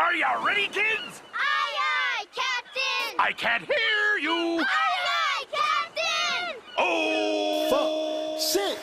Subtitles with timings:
[0.00, 1.20] Are you ready, kids?
[1.34, 3.18] Aye, aye, Captain!
[3.18, 4.58] I can't hear you.
[4.58, 6.62] Aye, aye, Captain!
[6.78, 8.38] Oh.
[8.40, 8.78] Shit,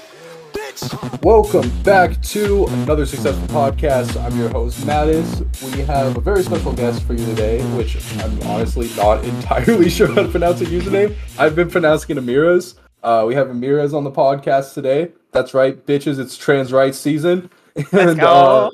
[0.53, 1.23] bitch.
[1.23, 4.23] Welcome back to another successful podcast.
[4.23, 5.41] I'm your host, Matis.
[5.75, 10.05] We have a very special guest for you today, which I'm honestly not entirely sure
[10.09, 11.15] how to pronounce her username.
[11.39, 12.75] I've been pronouncing Amiras.
[13.01, 15.13] Uh, we have Amiras on the podcast today.
[15.31, 16.19] That's right, bitches.
[16.19, 17.49] It's trans rights season.
[17.91, 18.71] And, go.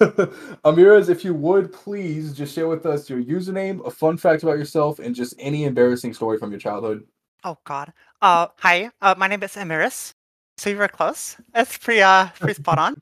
[0.00, 0.26] Uh,
[0.64, 4.58] Amiras, if you would please just share with us your username, a fun fact about
[4.58, 7.06] yourself, and just any embarrassing story from your childhood.
[7.44, 7.92] Oh God.
[8.20, 8.90] Uh, hi.
[9.00, 10.12] Uh, my name is Amiris.
[10.58, 11.36] So you were close.
[11.54, 12.94] It's pretty uh pretty spot on.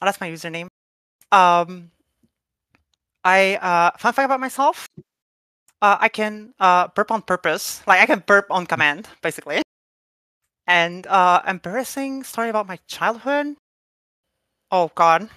[0.00, 0.68] Oh, that's my username.
[1.30, 1.90] Um,
[3.24, 4.88] I uh fun fact about myself.
[5.82, 7.82] Uh, I can uh burp on purpose.
[7.86, 9.62] Like I can burp on command, basically.
[10.66, 13.56] And uh, embarrassing story about my childhood.
[14.70, 15.28] Oh God.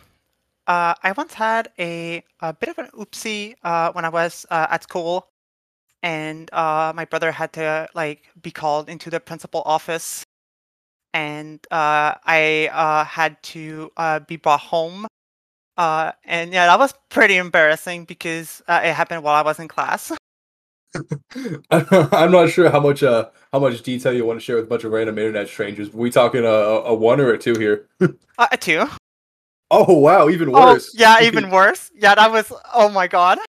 [0.67, 4.67] Uh, I once had a, a bit of an oopsie uh, when I was uh,
[4.70, 5.27] at school
[6.03, 10.23] and uh, my brother had to like be called into the principal office
[11.14, 15.05] and uh, i uh, had to uh, be brought home
[15.77, 19.67] uh, and yeah that was pretty embarrassing because uh, it happened while i was in
[19.67, 20.11] class
[21.72, 24.67] I'm not sure how much uh how much detail you want to share with a
[24.67, 25.94] bunch of random internet strangers.
[25.94, 27.88] we talking a, a one or a two here?
[28.02, 28.86] uh, a two.
[29.73, 30.91] Oh wow, even Oh, worse.
[30.94, 33.39] yeah even worse yeah that was oh my god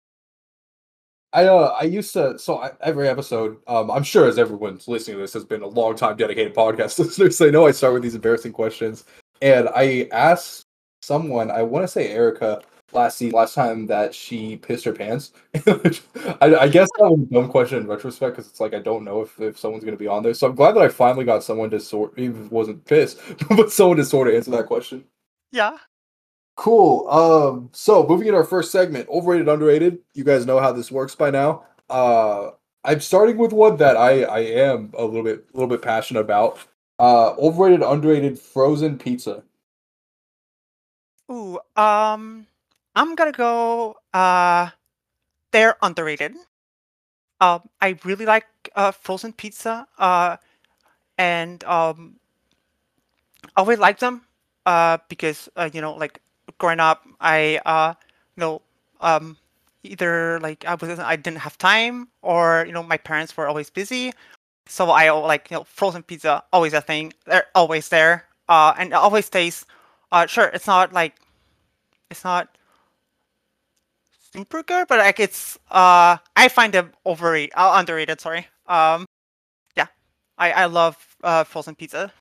[1.33, 5.17] I uh I used to so I, every episode um I'm sure as everyone's listening
[5.17, 7.39] to this has been a long time dedicated podcast listeners.
[7.39, 9.05] They know I start with these embarrassing questions,
[9.41, 10.67] and I asked
[11.03, 12.63] someone I want to say Erica
[12.93, 15.33] last season last time that she pissed her pants.
[15.67, 19.03] I, I guess that was a dumb question in retrospect because it's like I don't
[19.05, 20.35] know if, if someone's gonna be on there.
[20.35, 23.19] So I'm glad that I finally got someone to sort even if it wasn't pissed,
[23.57, 25.05] but someone to sort of answer that question.
[25.51, 25.79] yeah
[26.57, 27.09] Cool.
[27.09, 29.99] Um, so moving into our first segment, overrated, underrated.
[30.15, 31.65] You guys know how this works by now.
[31.89, 32.51] Uh,
[32.85, 36.21] I'm starting with one that I I am a little bit a little bit passionate
[36.21, 36.59] about.
[36.99, 39.43] Uh, overrated, underrated, frozen pizza.
[41.31, 42.47] ooh um
[42.95, 44.69] i'm gonna go uh
[45.53, 46.35] they're underrated
[47.41, 50.37] um i really like uh frozen pizza uh
[51.19, 52.19] and um
[53.45, 54.23] I always like them
[54.67, 56.21] uh because uh you know like
[56.59, 57.95] growing up I uh
[58.37, 58.63] you know
[59.01, 59.37] um
[59.83, 63.71] either like I was I didn't have time or you know my parents were always
[63.71, 64.13] busy.
[64.67, 68.91] So I like you know frozen pizza always a thing they're always there uh and
[68.93, 69.67] it always tastes
[70.13, 71.17] uh sure it's not like
[72.11, 72.57] it's not
[74.33, 78.47] super good but like it's uh I find them overrated uh, underrated sorry.
[78.67, 79.07] Um
[79.77, 79.87] yeah
[80.39, 82.13] I I love uh frozen pizza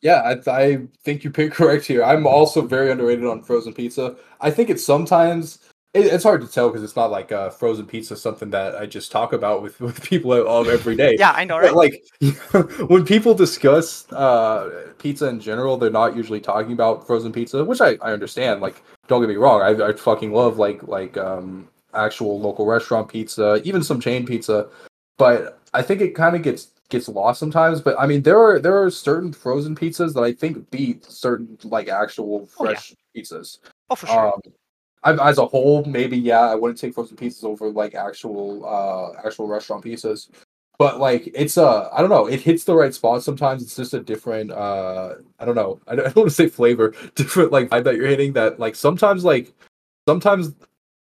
[0.00, 2.04] Yeah, I, I think you picked correct here.
[2.04, 4.16] I'm also very underrated on frozen pizza.
[4.40, 5.58] I think it's sometimes
[5.94, 8.86] it, it's hard to tell because it's not like uh, frozen pizza something that I
[8.86, 11.16] just talk about with, with people of every day.
[11.18, 12.02] yeah I know But, like
[12.88, 17.80] when people discuss uh, pizza in general, they're not usually talking about frozen pizza, which
[17.80, 18.60] I, I understand.
[18.60, 23.08] Like, don't get me wrong, I, I fucking love like like um, actual local restaurant
[23.08, 24.68] pizza, even some chain pizza.
[25.16, 27.80] But I think it kind of gets gets lost sometimes.
[27.80, 31.58] But I mean, there are there are certain frozen pizzas that I think beat certain
[31.64, 32.70] like actual Oh, yeah.
[32.72, 33.58] fresh pizzas.
[33.90, 34.40] oh for sure Um,
[35.04, 39.12] I, as a whole, maybe yeah, I wouldn't take frozen pizzas over like actual uh
[39.26, 40.28] actual restaurant pizzas.
[40.78, 43.62] But like it's uh I don't know, it hits the right spot sometimes.
[43.62, 45.80] It's just a different uh I don't know.
[45.86, 48.58] I don't, I don't want to say flavor, different like vibe that you're hitting that
[48.58, 49.52] like sometimes like
[50.08, 50.52] sometimes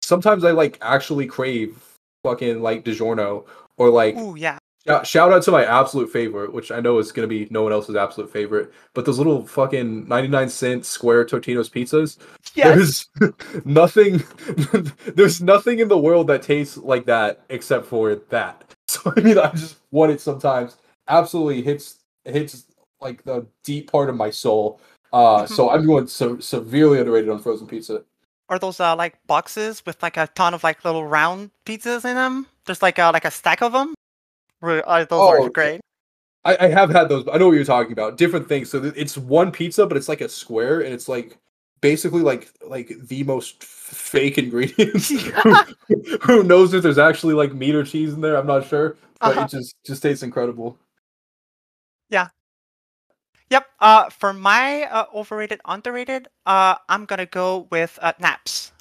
[0.02, 1.82] sometimes I like actually crave
[2.24, 3.46] fucking like DiGiorno
[3.78, 4.58] or like Ooh, yeah.
[4.88, 7.62] Shout, shout out to my absolute favorite, which I know is going to be no
[7.62, 12.18] one else's absolute favorite, but those little fucking 99 cent square Totino's pizzas.
[12.56, 13.08] Yes.
[13.20, 14.24] There's nothing
[15.16, 18.66] there's nothing in the world that tastes like that except for that.
[18.92, 20.76] So I mean I just want it sometimes.
[21.08, 22.66] Absolutely hits hits
[23.00, 24.82] like the deep part of my soul.
[25.14, 28.04] Uh so I'm going so severely underrated on frozen pizza.
[28.50, 32.16] Are those uh like boxes with like a ton of like little round pizzas in
[32.16, 32.48] them.
[32.66, 33.94] There's like a like a stack of them.
[34.62, 35.82] Really, uh, those Oh, are great.
[36.44, 37.24] I, I have had those.
[37.24, 38.18] but I know what you're talking about.
[38.18, 38.70] Different things.
[38.70, 41.38] So th- it's one pizza, but it's like a square, and it's like
[41.82, 45.10] basically like like the most fake ingredients.
[45.44, 45.56] who,
[46.22, 48.38] who knows if there's actually like meat or cheese in there?
[48.38, 49.46] I'm not sure, but Uh-huh.
[49.46, 50.78] it just just tastes incredible.
[52.10, 52.30] Yeah.
[53.50, 53.66] Yep.
[53.80, 58.72] Uh, for my uh, overrated, underrated, uh, I'm gonna go with uh, naps.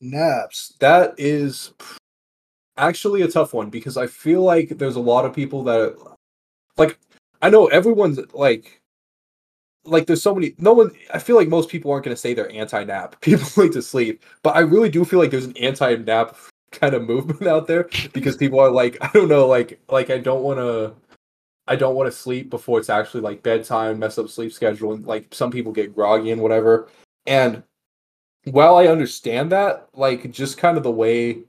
[0.00, 0.74] Naps.
[0.80, 1.72] That is
[2.76, 5.96] actually a tough one because I feel like there's a lot of people that
[6.76, 6.98] like
[7.40, 8.82] I know everyone's like
[9.84, 12.34] like there's so many no one i feel like most people aren't going to say
[12.34, 13.20] they're anti-nap.
[13.20, 14.22] People like to sleep.
[14.42, 16.36] But i really do feel like there's an anti-nap
[16.72, 20.16] kind of movement out there because people are like i don't know like like i
[20.16, 20.94] don't want to
[21.68, 25.04] i don't want to sleep before it's actually like bedtime mess up sleep schedule and
[25.04, 26.88] like some people get groggy and whatever.
[27.26, 27.62] And
[28.44, 31.42] while i understand that like just kind of the way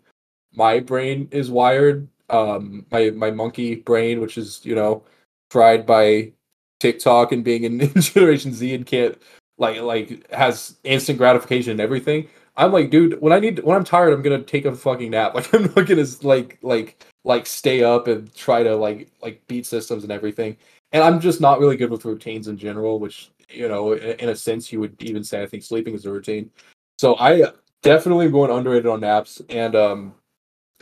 [0.55, 5.03] my brain is wired um my my monkey brain which is you know
[5.51, 6.31] fried by
[6.79, 9.17] TikTok and being in Generation Z and can't
[9.57, 12.27] like like has instant gratification and everything.
[12.57, 15.33] I'm like, dude, when I need when I'm tired, I'm gonna take a fucking nap.
[15.35, 19.65] Like I'm not gonna like like like stay up and try to like like beat
[19.65, 20.57] systems and everything.
[20.91, 24.29] And I'm just not really good with routines in general, which you know, in, in
[24.29, 26.51] a sense, you would even say I think sleeping is a routine.
[26.97, 27.43] So I
[27.81, 29.41] definitely am going underrated on naps.
[29.49, 30.13] And um,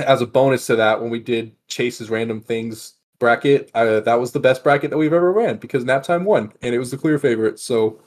[0.01, 4.31] as a bonus to that, when we did Chase's random things bracket, uh, that was
[4.31, 6.97] the best bracket that we've ever ran because nap time won, and it was the
[6.97, 7.59] clear favorite.
[7.59, 8.01] So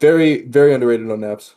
[0.00, 1.54] very very underrated on naps.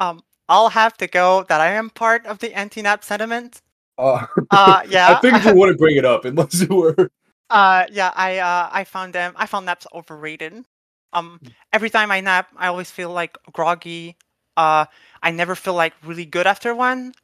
[0.00, 3.60] Um, I'll have to go that I am part of the anti-nap sentiment.
[3.98, 5.18] Uh, Uh, yeah.
[5.18, 7.10] I figured you wouldn't bring it up unless you were.
[7.50, 9.32] Uh, yeah, I uh, I found them.
[9.36, 10.64] I found naps overrated.
[11.12, 11.40] Um,
[11.72, 14.16] every time I nap, I always feel like groggy.
[14.56, 14.84] Uh,
[15.22, 17.14] I never feel like really good after one.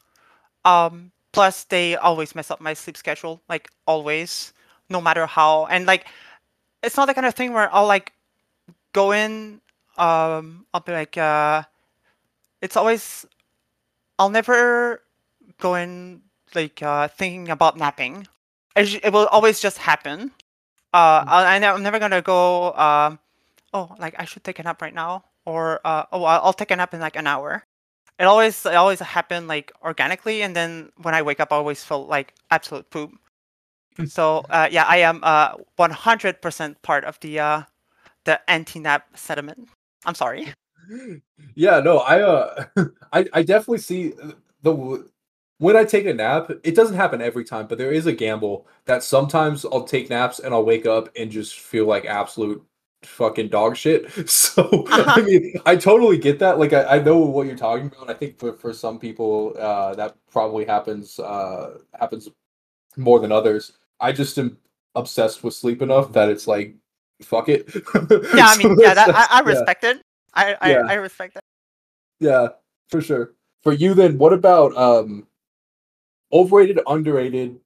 [0.64, 4.54] Um, plus they always mess up my sleep schedule, like always,
[4.88, 5.66] no matter how.
[5.66, 6.06] And like,
[6.82, 8.12] it's not the kind of thing where I'll like
[8.92, 9.60] go in.
[9.98, 11.64] Um, I'll be like, uh,
[12.62, 13.26] it's always.
[14.18, 15.02] I'll never
[15.58, 16.22] go in
[16.54, 18.26] like uh, thinking about napping.
[18.76, 20.30] It, it will always just happen.
[20.94, 22.72] Uh, I, I I'm never gonna go.
[22.74, 23.18] Um,
[23.74, 26.70] oh, like I should take a nap right now, or uh, oh, I'll, I'll take
[26.70, 27.66] a nap in like an hour.
[28.18, 31.82] It always, it always happen like organically, and then when I wake up, I always
[31.82, 33.12] feel like absolute poop.
[34.06, 37.62] so uh, yeah, I am uh 100% part of the uh
[38.24, 39.68] the anti-nap sediment.
[40.06, 40.52] I'm sorry.
[41.54, 42.64] Yeah, no, I uh,
[43.12, 44.12] I I definitely see
[44.62, 45.08] the
[45.58, 46.50] when I take a nap.
[46.64, 50.38] It doesn't happen every time, but there is a gamble that sometimes I'll take naps
[50.40, 52.62] and I'll wake up and just feel like absolute
[53.06, 54.10] fucking dog shit.
[54.28, 56.58] So I mean, I totally get that.
[56.58, 58.10] Like, I, I know what you're talking about.
[58.10, 62.28] I think for for some people, uh, that probably happens uh happens
[62.96, 63.72] more than others.
[64.00, 64.58] I just am
[64.94, 66.74] obsessed with sleep enough that it's like,
[67.22, 67.68] fuck it.
[68.34, 69.48] Yeah, I mean, So yeah, that, I, I yeah.
[69.48, 70.02] respect it.
[70.34, 70.82] I, I, Yeah.
[70.86, 71.42] I respect it.
[72.20, 72.48] Yeah,
[72.88, 73.34] for sure.
[73.62, 75.26] For you then, what about um
[76.32, 77.58] overrated, underrated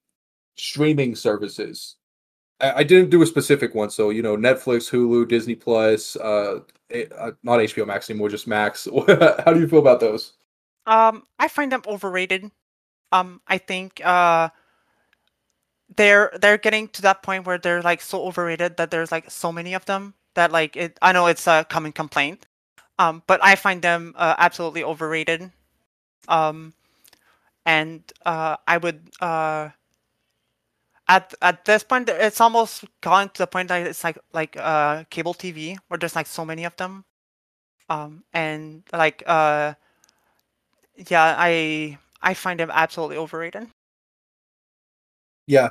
[0.57, 1.97] streaming services?
[2.61, 6.61] I, didn't do a specific one, so you know, Netflix, Hulu, Disney Plus, uh,
[6.91, 8.89] eh, uh not HBO Max anymore, just Max.
[9.07, 10.35] How do you feel about those?
[10.87, 12.51] Um, I find them overrated.
[13.13, 14.49] Um, I think uh,
[15.97, 19.53] they're they're getting to that point where they're like so overrated that there's like so
[19.53, 20.99] many of them that like it.
[21.01, 22.47] I know it's a common complaint.
[22.99, 25.53] Um, but I find them uh, absolutely overrated.
[26.27, 26.75] Um,
[27.65, 29.69] and uh, I would uh,
[31.09, 35.05] at at this point it's almost gone to the point that it's like like uh
[35.11, 37.05] cable TV where there's like so many of them.
[37.89, 39.75] Um, and like uh
[41.09, 43.69] yeah, I I find them absolutely overrated.
[45.47, 45.71] Yeah,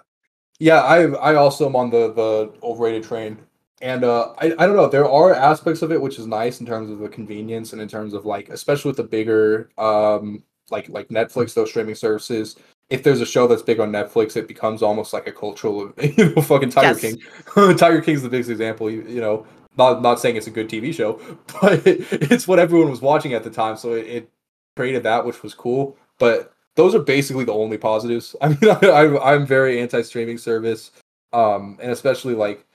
[0.59, 0.81] yeah.
[0.81, 3.37] I I also am on the the overrated train,
[3.81, 4.89] and uh, I I don't know.
[4.89, 7.87] There are aspects of it which is nice in terms of the convenience and in
[7.87, 12.55] terms of like, especially with the bigger um like like Netflix, those streaming services.
[12.89, 16.33] If there's a show that's big on Netflix, it becomes almost like a cultural, you
[16.35, 17.01] know, fucking Tiger Yes.
[17.01, 17.75] King.
[17.77, 18.89] Tiger King's the biggest example.
[18.89, 19.45] You, you know,
[19.77, 21.19] not not saying it's a good TV show,
[21.61, 24.31] but it's what everyone was watching at the time, so it, it
[24.75, 25.97] created that, which was cool.
[26.17, 28.35] But those are basically the only positives.
[28.41, 30.91] I mean, I, I, I'm very anti-streaming service,
[31.33, 32.65] um, and especially like,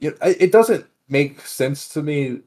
[0.00, 2.40] you know, it it doesn't make sense to me.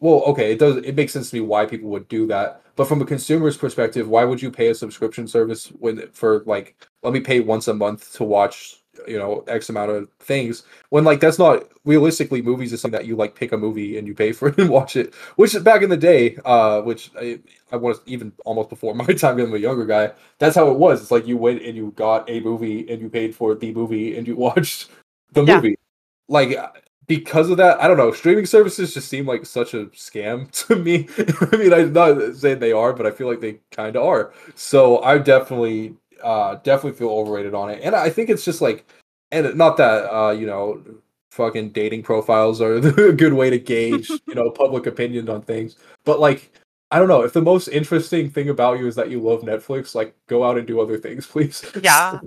[0.00, 0.76] Well, okay, it does.
[0.76, 4.08] It makes sense to me why people would do that, but from a consumer's perspective,
[4.08, 7.74] why would you pay a subscription service when for like, let me pay once a
[7.74, 12.72] month to watch, you know, X amount of things when like that's not realistically movies
[12.74, 14.96] is something that you like pick a movie and you pay for it and watch
[14.96, 15.14] it.
[15.36, 17.38] Which is back in the day, uh, which I,
[17.72, 21.00] I was even almost before my time being a younger guy, that's how it was.
[21.00, 24.16] It's like you went and you got a movie and you paid for the movie
[24.18, 24.90] and you watched
[25.32, 25.56] the Yeah.
[25.56, 25.78] movie.
[26.28, 26.68] Like uh,
[27.06, 28.12] because of that, I don't know.
[28.12, 31.08] Streaming services just seem like such a scam to me.
[31.52, 34.32] I mean, I'm not saying they are, but I feel like they kind of are.
[34.54, 38.86] So I definitely, uh, definitely feel overrated on it, and I think it's just like,
[39.30, 40.82] and not that, uh, you know,
[41.30, 42.74] fucking dating profiles are
[43.08, 46.52] a good way to gauge, you know, public opinion on things, but like.
[46.92, 47.22] I don't know.
[47.22, 50.56] If the most interesting thing about you is that you love Netflix, like go out
[50.56, 51.68] and do other things, please.
[51.82, 52.20] Yeah.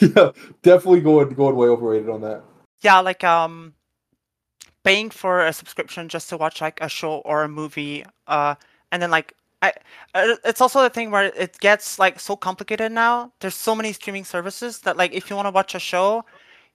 [0.00, 0.30] Yeah,
[0.62, 2.42] definitely going going way overrated on that.
[2.80, 3.74] Yeah, like um
[4.86, 8.54] paying for a subscription just to watch like a show or a movie, uh,
[8.92, 9.72] and then like I,
[10.14, 13.32] uh, it's also the thing where it gets like so complicated now.
[13.40, 16.24] There's so many streaming services that like if you want to watch a show,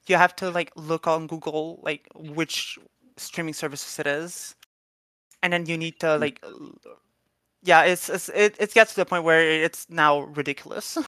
[0.08, 2.78] you have to like look on Google like which
[3.18, 4.56] streaming services it is,
[5.44, 6.42] and then you need to like,
[7.64, 10.98] yeah, it's, it's it it gets to the point where it's now ridiculous.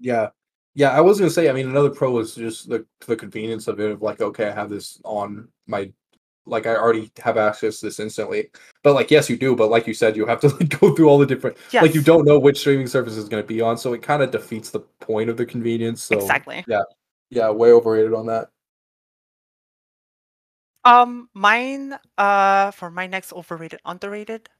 [0.00, 0.30] Yeah.
[0.74, 3.78] Yeah, I was gonna say, I mean, another pro is just the the convenience of
[3.80, 5.92] it of like, okay, I have this on my
[6.46, 8.50] like I already have access to this instantly.
[8.82, 11.08] But like yes, you do, but like you said, you have to like go through
[11.08, 13.92] all the different like you don't know which streaming service is gonna be on, so
[13.92, 16.02] it kind of defeats the point of the convenience.
[16.02, 16.64] So Exactly.
[16.66, 16.82] Yeah,
[17.30, 18.50] yeah, way overrated on that.
[20.86, 24.50] Um, mine, uh, for my next overrated, underrated,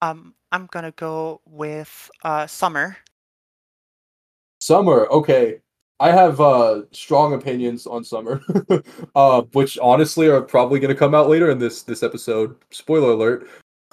[0.00, 2.96] um, I'm gonna go with uh Summer.
[4.62, 5.58] Summer, okay.
[5.98, 8.40] I have uh strong opinions on Summer.
[9.16, 12.54] uh which honestly are probably gonna come out later in this this episode.
[12.70, 13.48] Spoiler alert.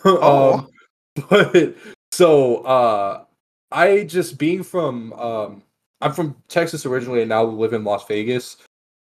[0.06, 0.54] Oh.
[0.60, 0.68] um
[1.28, 1.76] but
[2.12, 3.24] so uh
[3.72, 5.64] I just being from um
[6.02, 8.58] I'm from Texas originally and now live in Las Vegas.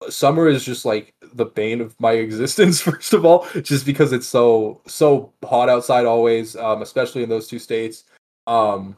[0.08, 4.26] Summer is just like the bane of my existence, first of all, just because it's
[4.26, 8.04] so so hot outside always, um, especially in those two states.
[8.46, 8.96] Um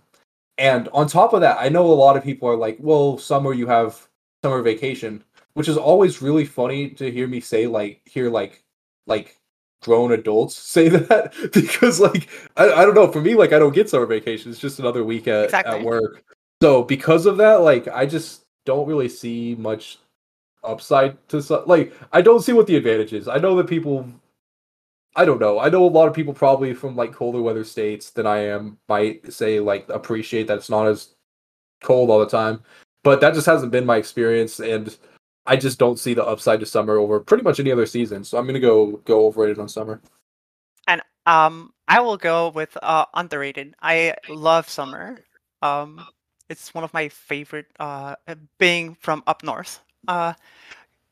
[0.59, 3.53] and on top of that, I know a lot of people are like, well, summer
[3.53, 4.09] you have
[4.43, 8.63] summer vacation, which is always really funny to hear me say like hear like
[9.07, 9.39] like
[9.83, 13.75] grown adults say that because like I, I don't know, for me, like I don't
[13.75, 14.51] get summer vacation.
[14.51, 15.79] It's just another week at, Exactly.
[15.79, 16.25] at work.
[16.63, 19.99] So because of that, like I just don't really see much
[20.65, 23.27] upside to su- like I don't see what the advantage is.
[23.27, 24.09] I know that people
[25.15, 25.59] I don't know.
[25.59, 28.79] I know a lot of people probably from like colder weather states than I am
[28.89, 31.15] might say like appreciate that it's not as
[31.83, 32.63] cold all the time.
[33.05, 34.97] But that just hasn't been my experience and
[35.47, 38.25] I just don't see the upside to summer over pretty much any other season.
[38.25, 40.01] So I'm gonna go go overrated on summer.
[40.87, 43.75] And um, I will go with uh underrated.
[43.83, 45.19] I love Summer.
[45.63, 46.05] Um,
[46.49, 47.67] it's one of my favorite.
[47.79, 48.17] Uh,
[48.59, 50.35] being from up north, uh,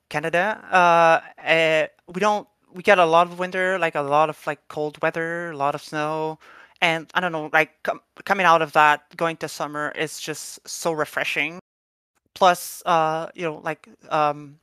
[0.09, 0.65] Canada.
[0.71, 2.47] Uh, eh, we don't.
[2.73, 5.75] We get a lot of winter, like a lot of like cold weather, a lot
[5.75, 6.39] of snow,
[6.81, 10.67] and I don't know, like com- coming out of that, going to summer is just
[10.69, 11.59] so refreshing.
[12.35, 14.59] Plus, uh, you know, like um,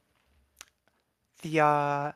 [1.42, 2.12] the uh,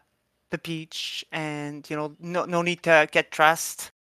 [0.52, 3.92] the beach, and you know, no no need to get dressed.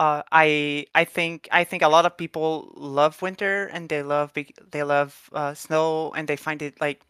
[0.00, 4.32] Uh, I I think I think a lot of people love winter and they love
[4.70, 7.02] they love uh, snow and they find it like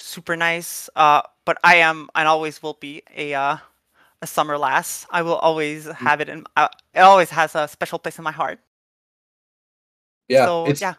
[0.00, 0.88] super nice.
[0.96, 3.56] Uh, but I am and always will be a uh,
[4.22, 5.06] a summer lass.
[5.10, 6.44] I will always have it in.
[6.56, 8.58] Uh, it always has a special place in my heart.
[10.28, 10.94] Yeah, so it's yeah,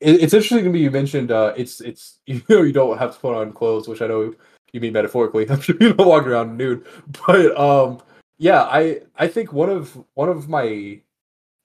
[0.00, 0.80] it, it's interesting to me.
[0.80, 4.02] You mentioned uh, it's it's you know you don't have to put on clothes, which
[4.02, 4.34] I know
[4.72, 5.48] you mean metaphorically.
[5.50, 6.86] I'm sure you don't walk around nude,
[7.26, 8.00] but um,
[8.38, 11.00] yeah, I I think one of one of my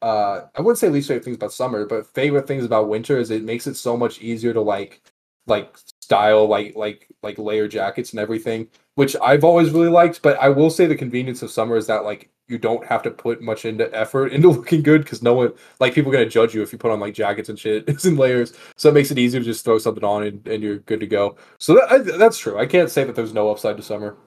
[0.01, 3.31] uh I wouldn't say least favorite things about summer, but favorite things about winter is
[3.31, 5.01] it makes it so much easier to like
[5.47, 5.75] like
[6.11, 10.21] style like like like layer jackets and everything, which I've always really liked.
[10.21, 13.11] But I will say the convenience of summer is that like you don't have to
[13.11, 16.53] put much into effort into looking good because no one like people are gonna judge
[16.53, 19.09] you if you put on like jackets and shit it's in layers so it makes
[19.09, 21.89] it easier to just throw something on and, and you're good to go so that,
[21.89, 24.17] I, that's true i can't say that there's no upside to summer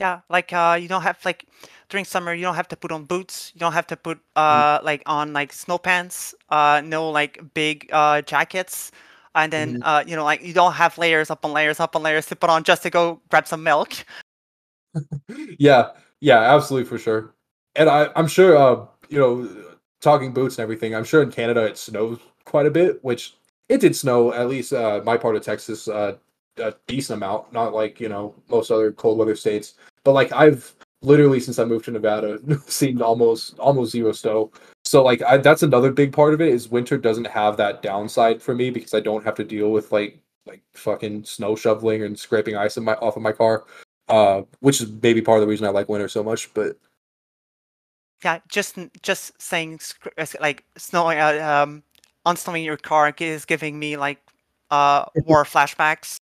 [0.00, 0.20] yeah.
[0.28, 1.46] Like uh, you don't have like
[1.88, 3.52] during summer you don't have to put on boots.
[3.54, 4.42] You don't have to put Mm.
[4.42, 6.34] uh like on like snow pants.
[6.48, 8.90] Uh, no like big uh jackets.
[9.34, 9.82] And then Mhm.
[9.82, 12.36] uh, you know, like you don't have layers up on layers up on layers to
[12.36, 13.92] put on just to go grab some milk.
[15.58, 17.34] yeah yeah absolutely for sure
[17.76, 19.48] and i i'm sure uh you know
[20.00, 23.36] talking boots and everything i'm sure in canada it snows quite a bit which
[23.70, 26.14] it did snow at least uh my part of texas uh
[26.58, 29.74] a decent amount not like you know most other cold weather states
[30.04, 34.52] but like i've literally since i moved to nevada seen almost almost zero snow
[34.92, 38.42] so like I, that's another big part of it is winter doesn't have that downside
[38.42, 42.18] for me because i don't have to deal with like like fucking snow shoveling and
[42.18, 43.64] scraping ice in my off of my car
[44.08, 46.52] uh, which is maybe part of the reason I like winter so much.
[46.54, 46.76] But
[48.22, 49.80] Yeah, just just saying
[50.18, 51.82] uh, like snowing uh, um
[52.26, 54.18] unsnowing your car is giving me like
[54.70, 56.16] uh war flashbacks.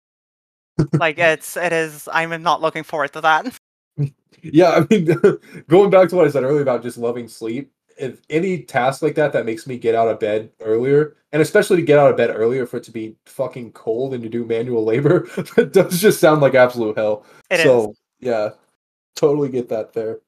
[0.94, 3.58] like it's it is I'm not looking forward to that.
[4.42, 5.16] yeah, I mean,
[5.68, 9.14] going back to what I said earlier about just loving sleep, if any task like
[9.14, 12.16] that that makes me get out of bed earlier, and especially to get out of
[12.16, 15.20] bed earlier for it to be fucking cold and to do manual labor,
[15.56, 17.24] that does just sound like absolute hell.
[17.50, 17.64] It is.
[17.64, 18.50] so yeah,
[19.14, 20.20] totally get that there.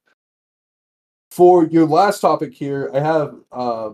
[1.30, 3.90] For your last topic here, I have uh,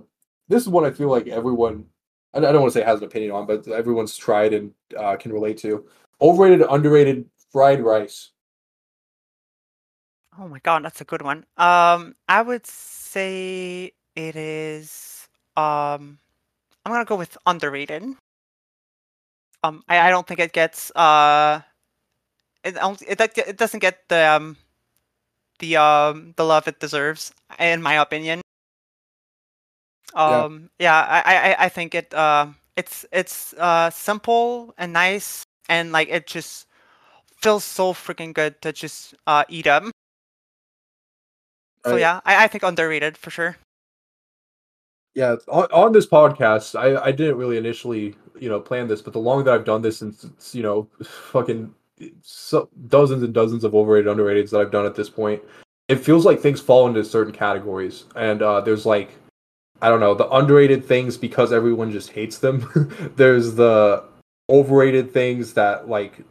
[0.49, 1.87] this is one I feel like everyone
[2.35, 5.17] I I don't want to say has an opinion on, but everyone's tried and uh,
[5.17, 5.87] can relate to.
[6.21, 8.31] Overrated, underrated fried rice.
[10.39, 11.45] Oh my god, that's a good one.
[11.57, 15.29] Um, I would say it is.
[15.57, 16.19] Um,
[16.85, 18.05] I'm gonna go with underrated.
[19.63, 20.91] Um, I, I don't think it gets.
[20.95, 21.63] Uh,
[22.65, 22.77] it
[23.07, 24.57] it it doesn't get the um,
[25.59, 28.41] the um the love it deserves, in my opinion.
[30.27, 30.45] Yeah.
[30.45, 32.13] Um, yeah, I I I- I think it.
[32.15, 36.67] Uh, it's it's uh simple and nice, and like it just
[37.41, 39.91] feels so freaking good to just uh eat them.
[41.85, 43.57] So yeah, I, I think underrated for sure.
[45.15, 49.13] Yeah, on, on this podcast, I, I didn't really initially, you know, plan this, but
[49.13, 51.73] the longer that I've done this, since it's, you know, fucking
[52.23, 55.43] so, dozens and dozens of overrated, underrateds that I've done at this point,
[55.89, 59.11] it feels like things fall into certain categories, and uh, there's like,
[59.83, 63.13] I don't know, the underrated things because everyone just hates them.
[63.17, 64.05] there's the
[64.49, 66.25] overrated things that like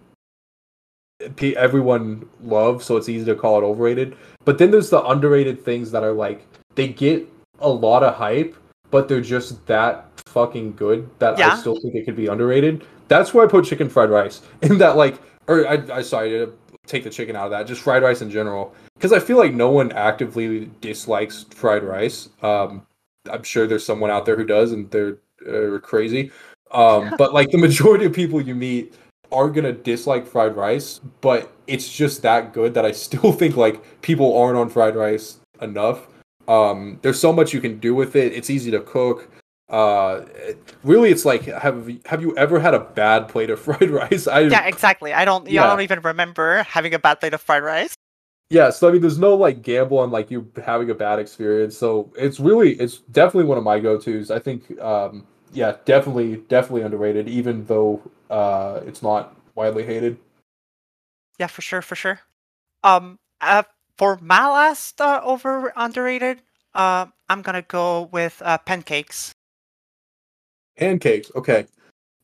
[1.41, 4.17] everyone loves, so it's easy to call it overrated.
[4.45, 7.27] But then there's the underrated things that are like they get
[7.59, 8.55] a lot of hype,
[8.91, 12.85] but they're just that fucking good that I still think it could be underrated.
[13.07, 14.41] That's where I put chicken fried rice.
[14.61, 16.53] In that like, or I, I sorry to
[16.87, 19.53] take the chicken out of that, just fried rice in general, because I feel like
[19.53, 22.29] no one actively dislikes fried rice.
[22.41, 22.85] Um,
[23.31, 25.17] I'm sure there's someone out there who does, and they're
[25.47, 26.31] uh, crazy.
[26.71, 28.95] Um, but like the majority of people you meet
[29.33, 34.01] are gonna dislike fried rice, but it's just that good that I still think like
[34.01, 36.07] people aren't on fried rice enough.
[36.47, 38.33] Um, there's so much you can do with it.
[38.33, 39.29] It's easy to cook.
[39.69, 43.89] Uh, it- really, it's like have have you ever had a bad plate of fried
[43.89, 44.27] rice?
[44.27, 45.13] I Yeah, exactly.
[45.13, 45.47] I don't.
[45.49, 45.63] Yeah.
[45.65, 47.95] I don't even remember having a bad plate of fried rice.
[48.49, 48.69] yeah.
[48.69, 51.77] So I mean, there's no like gamble on like you having a bad experience.
[51.77, 54.29] So it's really it's definitely one of my go tos.
[54.29, 58.01] I think um, yeah, definitely definitely underrated, even though
[58.33, 60.17] uh, it's not widely hated.
[61.39, 62.19] Yeah, for sure, for sure.
[62.83, 63.63] Um, uh,
[63.97, 66.41] for my last uh, over underrated,
[66.73, 69.31] uh, I'm gonna go with uh, pancakes.
[70.77, 71.31] Pancakes.
[71.35, 71.67] Okay.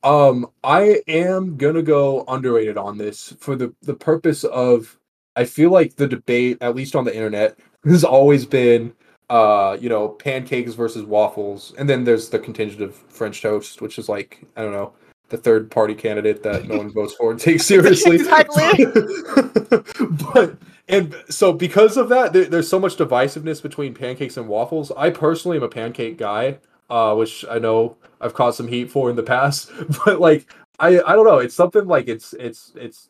[0.01, 4.97] Um, I am gonna go underrated on this for the the purpose of
[5.35, 8.93] I feel like the debate, at least on the internet, has always been
[9.29, 13.99] uh, you know, pancakes versus waffles, and then there's the contingent of French toast, which
[13.99, 14.93] is like I don't know,
[15.29, 18.15] the third party candidate that no one votes for and takes seriously.
[18.19, 18.85] Exactly.
[20.33, 24.91] but and so because of that, there, there's so much divisiveness between pancakes and waffles.
[24.97, 26.57] I personally am a pancake guy,
[26.89, 29.71] uh, which I know I've caused some heat for in the past.
[30.05, 31.37] But like, I I don't know.
[31.37, 33.09] It's something like it's it's it's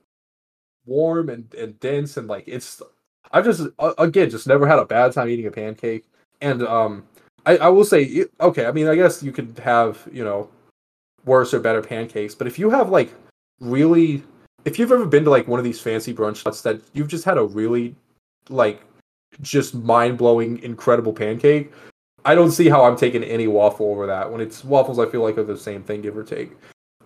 [0.85, 2.81] warm and and dense and like it's.
[3.31, 6.05] I've just again just never had a bad time eating a pancake,
[6.41, 7.03] and um,
[7.45, 8.65] I I will say okay.
[8.65, 10.49] I mean, I guess you could have you know
[11.25, 13.13] worse or better pancakes, but if you have like
[13.59, 14.23] really
[14.65, 17.23] if you've ever been to like one of these fancy brunch spots that you've just
[17.23, 17.95] had a really
[18.49, 18.81] like
[19.41, 21.71] just mind-blowing incredible pancake
[22.25, 24.29] i don't see how i'm taking any waffle over that.
[24.29, 26.51] When it's waffles i feel like are the same thing give or take.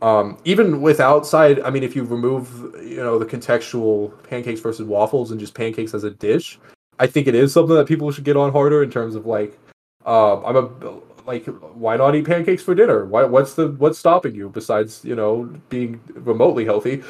[0.02, 4.86] Um, even with outside i mean if you remove you know the contextual pancakes versus
[4.86, 6.60] waffles and just pancakes as a dish
[7.00, 9.58] i think it is something that people should get on harder in terms of like
[10.06, 14.36] um, i'm a like why not eat pancakes for dinner why what's the what's stopping
[14.36, 17.04] you besides you know being remotely healthy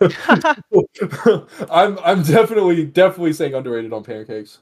[1.70, 4.58] i'm i'm definitely definitely saying underrated on pancakes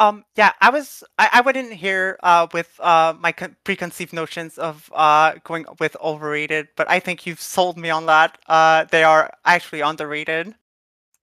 [0.00, 1.04] Um, yeah, I was.
[1.18, 5.66] I, I went in here uh, with uh, my con- preconceived notions of uh, going
[5.78, 8.38] with overrated, but I think you've sold me on that.
[8.48, 10.54] Uh, they are actually underrated.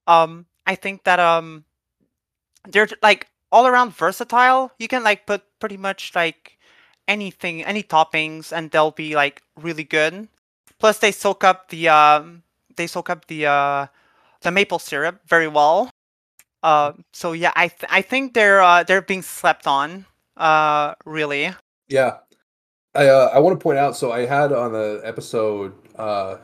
[0.08, 1.66] Um, I think that um,
[2.68, 4.72] they're like all around versatile.
[4.80, 6.58] You can like put pretty much like
[7.12, 10.28] anything, any toppings, and they'll be like really good.
[10.80, 12.44] Plus, they soak up the um,
[12.78, 13.88] they soak up the uh,
[14.42, 15.92] the maple syrup very well.
[16.64, 20.06] Uh, so yeah, I th- I think they're uh, they're being slept on.
[20.38, 21.54] Uh, really.
[21.90, 22.18] Yeah,
[22.96, 23.96] I uh, I want to point out.
[23.98, 25.74] So I had on the episode.
[25.96, 26.38] Uh,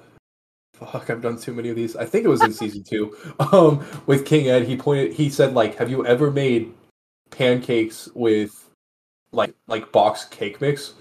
[0.74, 1.96] fuck, I've done too many of these.
[1.96, 3.16] I think it was in season two.
[3.40, 5.14] Um, with King Ed, he pointed.
[5.14, 6.74] He said like, "Have you ever made
[7.32, 8.67] pancakes with
[9.32, 10.94] like like box cake mix?"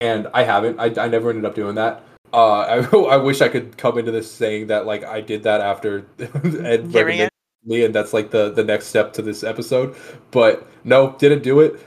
[0.00, 0.78] And I haven't.
[0.78, 2.02] I I never ended up doing that.
[2.32, 2.60] Uh,
[2.92, 6.06] I I wish I could come into this saying that like I did that after
[6.18, 7.30] Ed recommended
[7.64, 9.96] me, and that's like the the next step to this episode.
[10.30, 11.80] But no, didn't do it.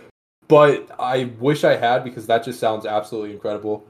[0.48, 3.86] But I wish I had because that just sounds absolutely incredible.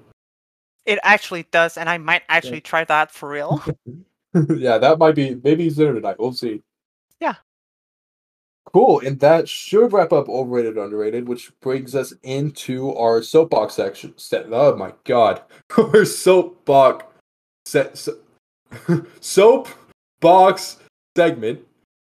[0.85, 3.61] It actually does, and I might actually try that for real.
[4.55, 6.15] yeah, that might be maybe there tonight.
[6.17, 6.63] We'll see.
[7.19, 7.35] Yeah.
[8.73, 14.13] Cool, and that should wrap up overrated underrated, which brings us into our soapbox section.
[14.17, 15.41] Se- Oh my god,
[15.77, 17.05] our soapbox
[17.65, 18.17] set so-
[19.21, 19.69] soap
[20.19, 20.77] box
[21.15, 21.61] segment.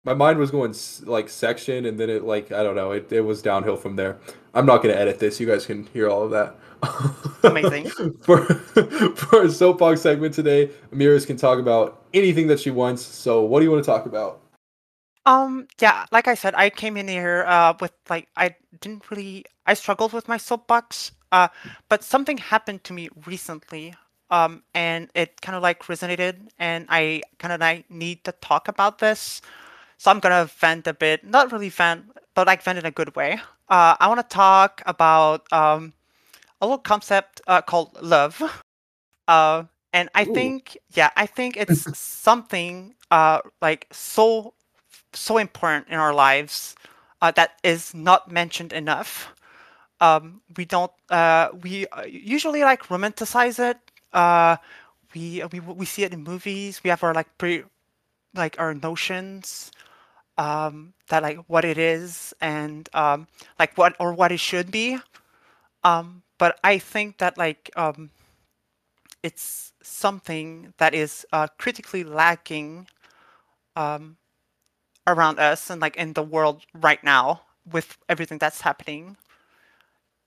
[0.03, 3.21] my mind was going like section, and then it like I don't know, it, it
[3.21, 4.17] was downhill from there.
[4.53, 5.39] I'm not gonna edit this.
[5.39, 6.55] You guys can hear all of that.
[7.43, 7.89] Amazing.
[8.21, 13.03] for for our soapbox segment today, Amiris can talk about anything that she wants.
[13.03, 14.41] So, what do you want to talk about?
[15.27, 19.45] Um, yeah, like I said, I came in here uh with like I didn't really
[19.67, 21.13] I struggled with my soapbox.
[21.33, 21.49] Uh,
[21.89, 23.95] but something happened to me recently.
[24.31, 28.69] Um, and it kind of like resonated, and I kind of like need to talk
[28.69, 29.41] about this.
[29.97, 33.15] So I'm gonna vent a bit, not really vent, but like vent in a good
[33.15, 33.39] way.
[33.69, 35.93] Uh, I want to talk about um
[36.61, 38.41] a little concept uh, called love.
[39.27, 40.33] Uh, and I Ooh.
[40.35, 44.53] think, yeah, I think it's something uh like so
[45.13, 46.75] so important in our lives
[47.21, 49.33] uh, that is not mentioned enough.
[49.99, 50.91] Um, we don't.
[51.09, 53.77] Uh, we uh, usually like romanticize it.
[54.13, 54.57] Uh,
[55.15, 56.81] we we we see it in movies.
[56.83, 57.63] We have our like pre,
[58.35, 59.71] like our notions
[60.37, 63.27] um, that like what it is and um,
[63.59, 64.97] like what or what it should be.
[65.83, 68.11] Um, but I think that like um,
[69.23, 72.87] it's something that is uh, critically lacking
[73.75, 74.17] um,
[75.07, 77.41] around us and like in the world right now
[77.71, 79.17] with everything that's happening.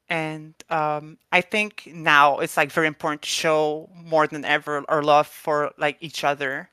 [0.08, 5.02] And um, I think now it's like very important to show more than ever our
[5.02, 6.70] love for like each other,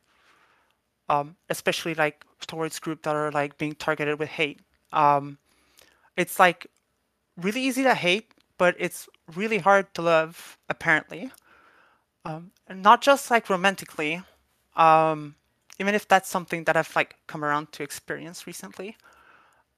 [1.08, 4.62] um, especially like towards groups that are like being targeted with hate.
[4.92, 5.38] Um,
[6.16, 6.66] it's like
[7.36, 11.30] really easy to hate, but it's really hard to love apparently.
[12.26, 14.24] Um, not just like romantically,
[14.76, 15.36] um,
[15.80, 18.98] even if that's something that I've like come around to experience recently.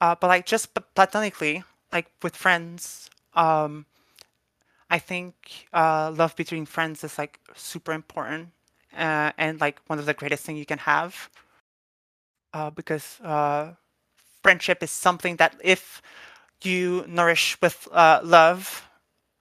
[0.01, 3.85] Uh, but like just platonically, like with friends, um,
[4.89, 8.49] I think uh, love between friends is like super important
[8.97, 11.29] uh, and like one of the greatest thing you can have.
[12.53, 13.73] Uh, because uh,
[14.41, 16.01] friendship is something that if
[16.63, 18.87] you nourish with uh, love,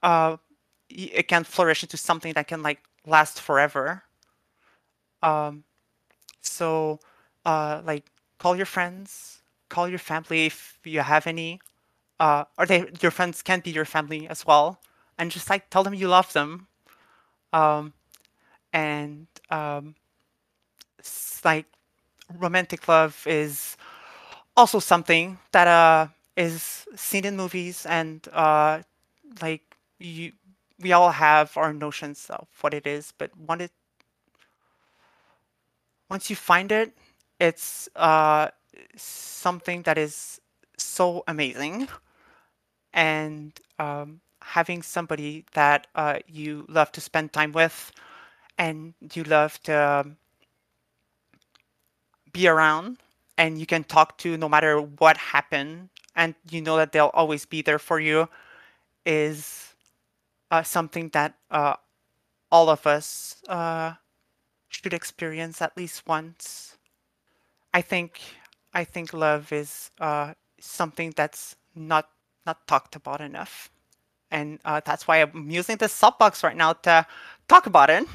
[0.03, 0.37] uh,
[0.89, 4.03] it can flourish into something that can like last forever.
[5.21, 5.63] Um,
[6.41, 6.99] so,
[7.45, 11.59] uh, like, call your friends, call your family if you have any,
[12.19, 14.79] uh, or they your friends can be your family as well,
[15.17, 16.67] and just like tell them you love them.
[17.53, 17.93] Um,
[18.73, 19.95] and um,
[21.43, 21.65] like
[22.39, 23.77] romantic love is
[24.57, 28.81] also something that uh is seen in movies and uh
[29.41, 29.63] like
[29.99, 30.31] you
[30.79, 33.71] we all have our notions of what it is, but it
[36.09, 36.97] once you find it,
[37.39, 38.49] it's uh,
[38.95, 40.41] something that is
[40.77, 41.87] so amazing.
[42.93, 47.91] And um, having somebody that uh, you love to spend time with
[48.57, 50.17] and you love to um,
[52.33, 52.97] be around
[53.37, 57.45] and you can talk to no matter what happened and you know that they'll always
[57.45, 58.27] be there for you
[59.05, 59.73] is
[60.51, 61.75] uh, something that uh,
[62.51, 63.93] all of us uh,
[64.69, 66.77] should experience at least once.
[67.73, 68.21] I think
[68.73, 72.09] I think love is uh, something that's not
[72.45, 73.69] not talked about enough,
[74.31, 77.05] and uh, that's why I'm using this soapbox right now to
[77.47, 78.07] talk about it,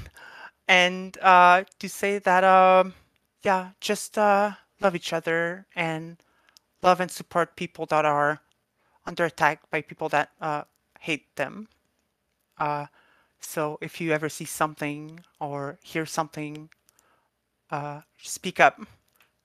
[0.69, 2.95] and uh, to say that um,
[3.43, 6.17] yeah, just uh, love each other and
[6.83, 8.41] love and support people that are
[9.07, 10.63] under attack by people that uh,
[11.01, 11.69] hate them.
[13.45, 16.71] So if you ever see something or hear something,
[17.71, 18.81] uh, speak up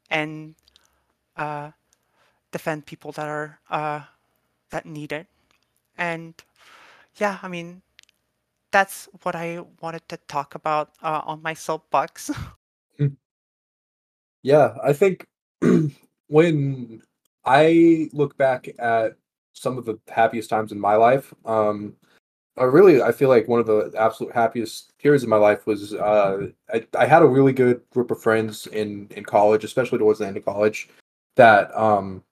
[0.10, 0.56] and
[1.38, 1.72] uh,
[2.52, 4.02] defend people that are uh,
[4.72, 5.28] that need it.
[5.98, 6.34] And
[7.18, 7.82] yeah, I mean,
[8.72, 12.32] that's what I wanted to talk about uh, on my soapbox.
[14.44, 15.28] Yeah, I think
[16.28, 17.02] when
[17.46, 19.18] I look back at
[19.54, 21.96] some of the happiest times in my life, um,
[22.66, 26.48] Really I feel like one of the absolute happiest periods of my life was uh,
[26.74, 30.28] I, I had a really good group of friends in in college, especially towards the
[30.28, 30.90] end of college,
[31.36, 32.24] that um,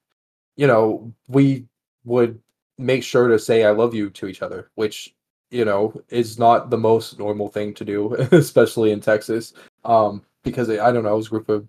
[0.55, 1.65] you know we
[2.05, 2.39] would
[2.77, 5.13] make sure to say I love you to each other, which
[5.49, 9.53] you know is not the most normal thing to do, especially in Texas.
[9.85, 11.67] Um, because I don't know, it was a group of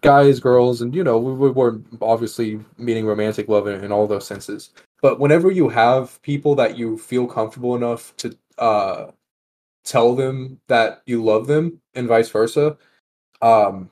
[0.00, 4.06] guys, girls, and you know, we, we were obviously meaning romantic love in, in all
[4.06, 4.70] those senses.
[5.02, 9.10] But whenever you have people that you feel comfortable enough to uh,
[9.84, 12.78] tell them that you love them, and vice versa,
[13.42, 13.90] um,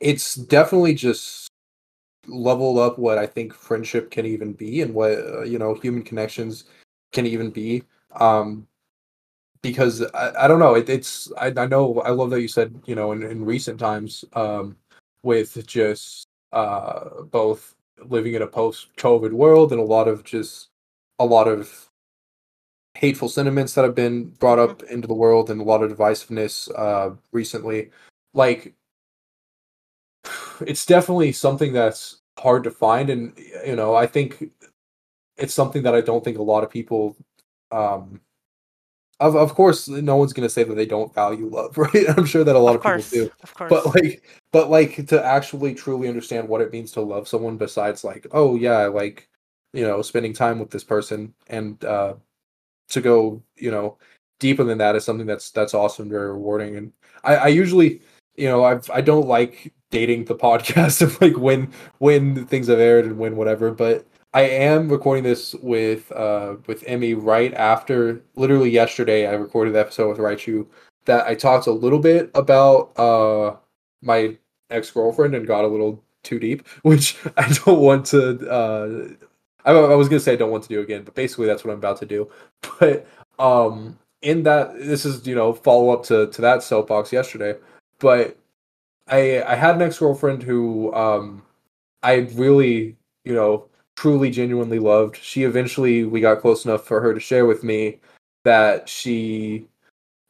[0.00, 1.48] it's definitely just
[2.26, 6.02] level up what I think friendship can even be, and what uh, you know human
[6.02, 6.64] connections
[7.12, 7.84] can even be.
[8.12, 8.66] Um,
[9.62, 12.74] because I, I don't know it, it's I, I know I love that you said
[12.86, 14.76] you know in, in recent times um
[15.22, 20.68] with just uh, both living in a post-COVID world and a lot of just
[21.18, 21.90] a lot of
[22.94, 26.70] hateful sentiments that have been brought up into the world and a lot of divisiveness
[26.78, 27.90] uh, recently.
[28.32, 28.74] Like,
[30.66, 34.50] it's definitely something that's hard to find, and you know, I think
[35.36, 37.16] it's something that I don't think a lot of people.
[37.72, 38.20] Um,
[39.24, 42.04] of of course, no one's gonna say that they don't value love, right?
[42.16, 43.70] I'm sure that a lot Of of, course, people do of course.
[43.70, 48.04] but like but like to actually truly understand what it means to love someone besides
[48.04, 49.28] like oh yeah like
[49.72, 52.14] you know spending time with this person and uh
[52.88, 53.98] to go you know
[54.40, 56.92] deeper than that is something that's that's awesome very rewarding and
[57.24, 58.00] i i usually
[58.36, 62.78] you know i've i don't like dating the podcast of like when when things have
[62.80, 68.22] aired and when whatever but i am recording this with uh with emmy right after
[68.36, 70.66] literally yesterday i recorded the episode with raichu
[71.06, 73.56] that i talked a little bit about uh
[74.02, 74.36] my
[74.70, 78.50] ex girlfriend and got a little too deep, which I don't want to.
[78.50, 79.08] Uh,
[79.64, 81.72] I, I was gonna say I don't want to do again, but basically that's what
[81.72, 82.30] I'm about to do.
[82.80, 83.06] But
[83.38, 87.56] um, in that, this is you know follow up to to that soapbox yesterday.
[88.00, 88.36] But
[89.08, 91.42] I I had an ex girlfriend who um
[92.02, 95.16] I really you know truly genuinely loved.
[95.16, 98.00] She eventually we got close enough for her to share with me
[98.44, 99.66] that she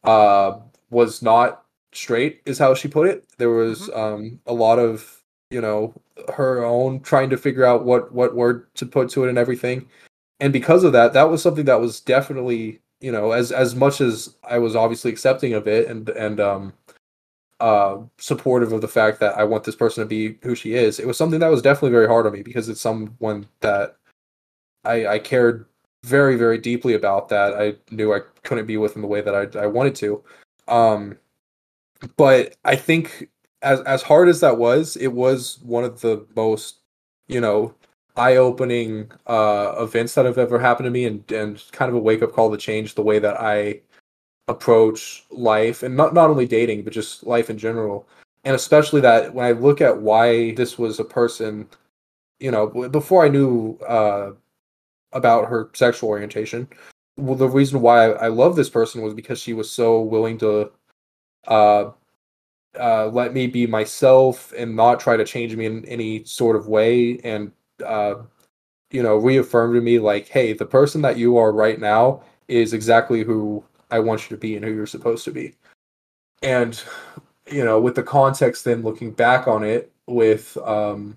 [0.05, 0.59] uh
[0.90, 3.24] was not straight is how she put it.
[3.38, 5.94] There was um a lot of you know
[6.35, 9.88] her own trying to figure out what what word to put to it and everything.
[10.40, 14.00] And because of that that was something that was definitely you know as as much
[14.00, 16.72] as i was obviously accepting of it and and um
[17.60, 20.98] uh supportive of the fact that i want this person to be who she is
[20.98, 23.96] it was something that was definitely very hard on me because it's someone that
[24.84, 25.66] i i cared
[26.02, 29.56] very very deeply about that i knew i couldn't be with in the way that
[29.56, 30.22] i, I wanted to.
[30.68, 31.18] Um
[32.16, 33.28] but I think
[33.62, 36.80] as as hard as that was, it was one of the most,
[37.28, 37.74] you know,
[38.16, 42.32] eye-opening uh events that have ever happened to me and and kind of a wake-up
[42.32, 43.80] call to change the way that I
[44.48, 48.07] approach life and not not only dating but just life in general.
[48.44, 51.66] And especially that when I look at why this was a person,
[52.40, 54.33] you know, before I knew uh
[55.12, 56.68] about her sexual orientation,
[57.16, 60.72] well, the reason why I, love this person was because she was so willing to
[61.46, 61.90] uh,
[62.78, 66.66] uh, let me be myself and not try to change me in any sort of
[66.66, 67.52] way and
[67.85, 68.16] uh,
[68.90, 72.72] you know reaffirm to me like hey the person that you are right now is
[72.72, 73.62] exactly who
[73.94, 75.54] i want you to be and who you're supposed to be.
[76.42, 76.83] And
[77.50, 81.16] you know with the context then looking back on it with um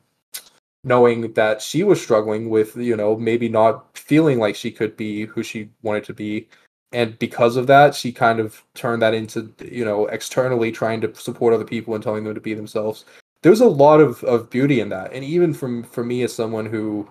[0.84, 5.26] knowing that she was struggling with you know maybe not feeling like she could be
[5.26, 6.48] who she wanted to be.
[6.94, 11.14] And because of that she kind of turned that into you know externally trying to
[11.16, 13.06] support other people and telling them to be themselves.
[13.44, 15.14] There's a lot of, of beauty in that.
[15.14, 17.08] And even from for me as someone who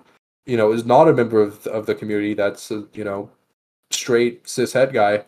[0.47, 3.31] you know is not a member of, of the community that's a, you know
[3.91, 5.25] straight cis het guy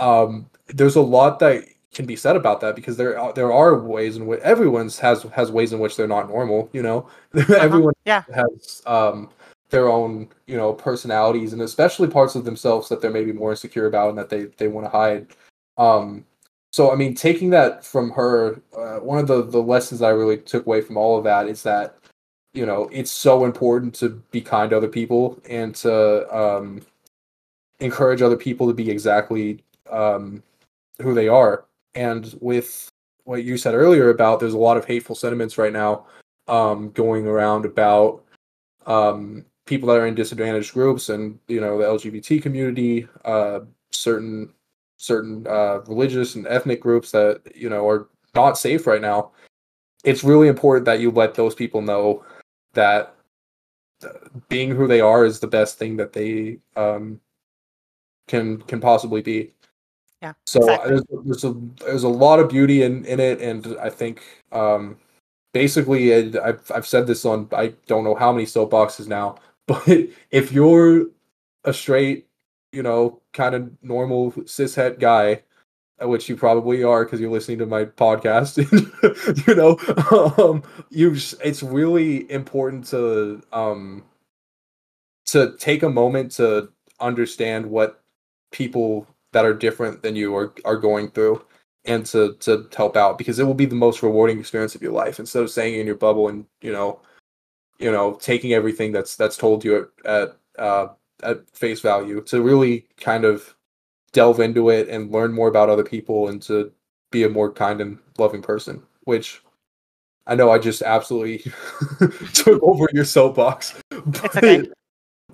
[0.00, 3.78] um there's a lot that can be said about that because there are, there are
[3.80, 7.08] ways in which everyone's has has ways in which they're not normal you know?
[7.58, 8.24] Everyone yeah.
[8.34, 9.30] has um
[9.70, 13.86] their own you know personalities and especially parts of themselves that they're maybe more insecure
[13.86, 15.26] about and that they they want to hide.
[15.76, 16.24] Um
[16.72, 20.36] so i mean taking that from her uh, one of the the lessons i really
[20.36, 21.96] took away from all of that is that
[22.54, 26.80] you know it's so important to be kind to other people and to um
[27.80, 30.42] encourage other people to be exactly um
[31.00, 31.64] who they are.
[31.94, 32.90] And with
[33.24, 36.06] what you said earlier about there's a lot of hateful sentiments right now
[36.48, 38.24] um going around about
[38.86, 43.60] um people that are in disadvantaged groups and you know the lgbt community uh
[43.92, 44.52] certain
[44.96, 49.32] certain uh religious and ethnic groups that you know are not safe right now.
[50.04, 52.24] It's really important that you let those people know
[52.74, 53.14] that
[54.04, 54.08] uh,
[54.48, 57.20] being who they are is the best thing that they um
[58.28, 59.52] can can possibly be
[60.22, 60.90] Yeah, so exactly.
[60.90, 61.54] there's, there's a
[61.84, 64.98] there's a lot of beauty in in it and i think um
[65.54, 69.82] basically it, I've, I've said this on i don't know how many soapboxes now but
[70.30, 71.06] if you're
[71.64, 72.26] a straight
[72.72, 75.42] you know kind of normal cishet guy
[76.02, 78.58] uh, which you probably are because you're listening to my podcast
[79.46, 79.78] you know
[80.36, 84.04] um you it's really important to um
[85.24, 88.02] to take a moment to understand what
[88.50, 91.44] people that are different than you are are going through
[91.84, 94.92] and to to help out because it will be the most rewarding experience of your
[94.92, 97.00] life instead of staying in your bubble and you know
[97.78, 100.88] you know taking everything that's that's told you at at, uh,
[101.22, 103.54] at face value to really kind of
[104.12, 106.72] delve into it and learn more about other people and to
[107.10, 109.42] be a more kind and loving person which
[110.26, 111.38] I know I just absolutely
[112.34, 113.74] took over your soapbox.
[113.90, 114.58] It's okay.
[114.58, 114.68] but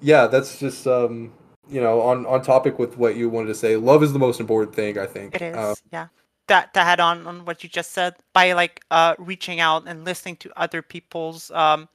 [0.01, 1.33] Yeah, that's just um,
[1.69, 3.77] you know, on on topic with what you wanted to say.
[3.77, 5.35] Love is the most important thing, I think.
[5.35, 6.09] It is, Uh, yeah.
[6.49, 10.05] That to add on on what you just said, by like uh reaching out and
[10.05, 11.89] listening to other people's um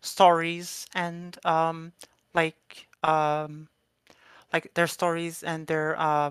[0.00, 1.92] stories and um
[2.34, 3.68] like um
[4.52, 6.30] like their stories and their uh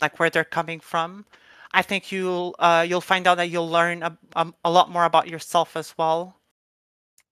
[0.00, 1.24] like where they're coming from.
[1.72, 5.04] I think you'll uh you'll find out that you'll learn a, um, a lot more
[5.04, 6.36] about yourself as well.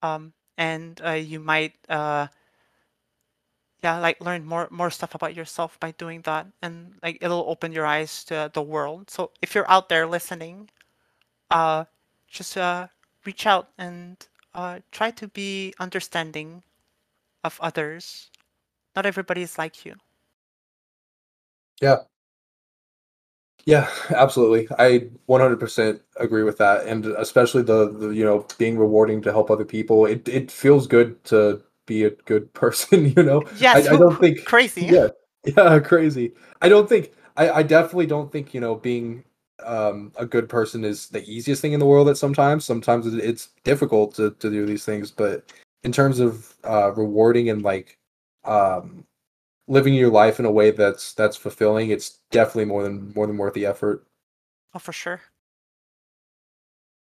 [0.02, 2.28] Um and uh, you might uh
[3.82, 7.72] yeah like learn more more stuff about yourself by doing that and like it'll open
[7.72, 10.70] your eyes to the world so if you're out there listening
[11.50, 11.84] uh
[12.28, 12.86] just uh
[13.26, 16.62] reach out and uh try to be understanding
[17.44, 18.30] of others
[18.96, 19.96] not everybody is like you
[21.80, 22.04] Yeah,
[23.64, 24.66] Yeah, absolutely.
[24.78, 29.50] I 100% agree with that, and especially the, the you know being rewarding to help
[29.50, 30.06] other people.
[30.06, 33.12] It it feels good to be a good person.
[33.16, 35.08] You know, yes I, I don't think crazy yeah
[35.44, 36.32] yeah crazy.
[36.60, 39.24] I don't think I I definitely don't think you know being
[39.64, 42.08] um a good person is the easiest thing in the world.
[42.08, 45.52] At sometimes sometimes it's difficult to to do these things, but
[45.84, 47.98] in terms of uh rewarding and like
[48.44, 49.04] um
[49.68, 53.36] living your life in a way that's that's fulfilling, it's definitely more than more than
[53.38, 54.04] worth the effort.
[54.74, 55.20] oh for sure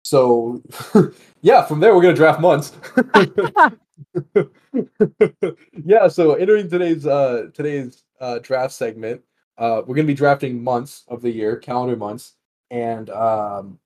[0.05, 0.63] So
[1.43, 2.73] yeah, from there we're gonna draft months.
[5.85, 9.23] yeah, so entering today's uh today's uh draft segment,
[9.59, 12.35] uh we're gonna be drafting months of the year, calendar months,
[12.71, 13.79] and um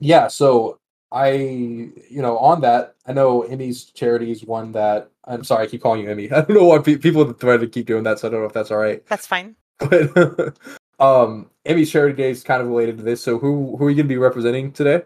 [0.00, 0.78] yeah, so
[1.10, 5.82] I you know on that I know Emmy's charities one that I'm sorry I keep
[5.82, 6.30] calling you Emmy.
[6.32, 8.46] I don't know why pe- people try to keep doing that, so I don't know
[8.46, 9.04] if that's all right.
[9.06, 10.56] that's fine But
[11.00, 13.22] um Emmy's charity day is kind of related to this.
[13.22, 15.02] So who who are you gonna be representing today?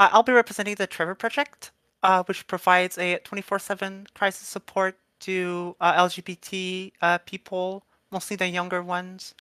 [0.00, 1.70] I'll be representing the Trevor Project,
[2.02, 8.82] uh, which provides a 24/7 crisis support to uh, LGBT uh, people, mostly the younger
[8.82, 9.34] ones.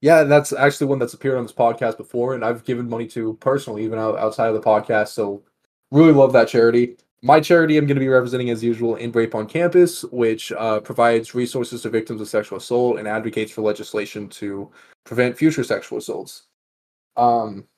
[0.00, 3.06] Yeah, and that's actually one that's appeared on this podcast before, and I've given money
[3.08, 5.08] to personally, even outside of the podcast.
[5.08, 5.44] So,
[5.92, 6.96] really love that charity.
[7.22, 10.80] My charity, I'm going to be representing as usual End Rape on Campus, which uh,
[10.80, 14.68] provides resources to victims of sexual assault and advocates for legislation to
[15.04, 16.48] prevent future sexual assaults.
[17.16, 17.68] Um,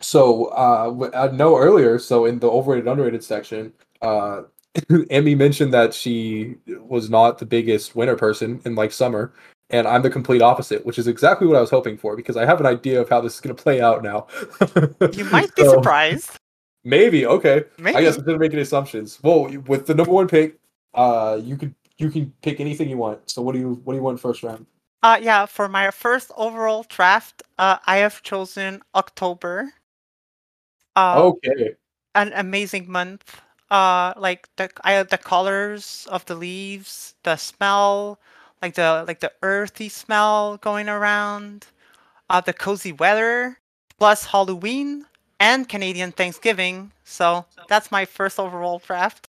[0.00, 4.42] so uh, I know earlier, so in the overrated underrated section, uh,
[5.10, 9.32] Emmy mentioned that she was not the biggest winner person in like summer,
[9.70, 12.46] and I'm the complete opposite, which is exactly what I was hoping for because I
[12.46, 14.26] have an idea of how this is going to play out now.
[15.12, 16.36] You might be So, surprised.
[16.84, 17.64] Maybe okay.
[17.78, 17.96] Maybe.
[17.96, 20.58] I guess instead of making assumptions, well, with the number one pick,
[20.94, 23.28] uh, you could you can pick anything you want.
[23.28, 24.66] So what do you what do you want first round?
[25.02, 29.72] Uh, yeah, for my first overall draft, uh, I have chosen October.
[30.96, 31.76] Uh, Okay,
[32.14, 33.40] an amazing month.
[33.70, 38.18] Uh, like the I the colors of the leaves, the smell,
[38.62, 41.66] like the like the earthy smell going around,
[42.30, 43.58] uh, the cozy weather,
[43.98, 45.06] plus Halloween
[45.38, 46.92] and Canadian Thanksgiving.
[47.04, 49.28] So that's my first overall draft.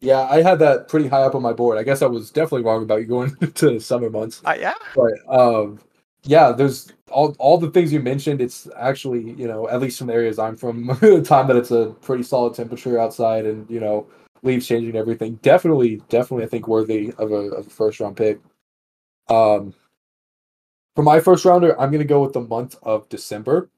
[0.00, 1.78] yeah, I had that pretty high up on my board.
[1.78, 4.40] I guess I was definitely wrong about you going to the summer months.
[4.44, 4.74] Uh, yeah.
[4.94, 5.80] but um
[6.24, 10.06] yeah there's all all the things you mentioned it's actually you know at least from
[10.08, 13.80] the areas i'm from the time that it's a pretty solid temperature outside and you
[13.80, 14.06] know
[14.42, 18.40] leaves changing everything definitely definitely i think worthy of a, of a first round pick.
[19.28, 19.74] Um
[20.96, 23.70] for my first rounder i'm going to go with the month of december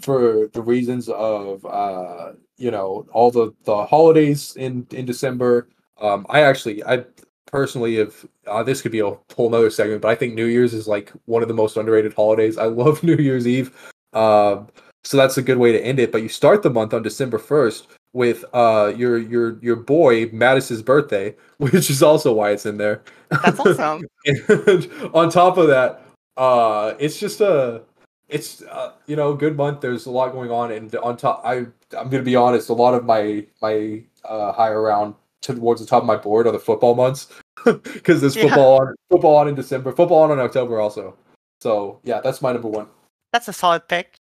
[0.00, 5.68] for the reasons of uh you know all the the holidays in in december.
[6.00, 7.04] Um i actually i
[7.46, 10.74] personally if uh, this could be a whole nother segment but i think new year's
[10.74, 12.58] is like one of the most underrated holidays.
[12.58, 13.74] I love new year's eve
[14.12, 14.68] um
[15.02, 17.38] so that's a good way to end it but you start the month on december
[17.38, 22.78] 1st with uh your your your boy Matis's birthday which is also why it's in
[22.78, 23.02] there.
[23.28, 24.04] That's awesome.
[24.26, 27.82] and on top of that uh it's just a
[28.28, 29.80] it's uh, you know good month.
[29.82, 31.66] There's a lot going on and on top i
[31.98, 36.02] i'm gonna be honest a lot of my my uh higher round towards the top
[36.02, 37.28] of my board are the football months
[37.94, 38.44] because there's Yeah.
[38.44, 41.16] football on football on in december football on in october also
[41.60, 42.86] so yeah that's my number one
[43.34, 44.14] That's a solid pick.